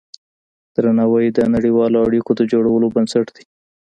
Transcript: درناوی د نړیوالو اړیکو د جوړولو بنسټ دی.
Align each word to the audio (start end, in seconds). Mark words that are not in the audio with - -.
درناوی 0.75 1.25
د 1.37 1.39
نړیوالو 1.53 1.97
اړیکو 2.07 2.31
د 2.35 2.41
جوړولو 2.51 2.87
بنسټ 2.95 3.25
دی. 3.35 3.45